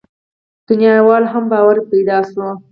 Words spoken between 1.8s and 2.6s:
پيدا شو.